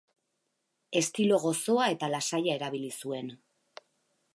Estilo 1.01 1.39
gozoa 1.45 1.91
eta 1.97 2.11
lasaia 2.15 2.59
erabili 2.61 2.93
zuen. 3.05 3.35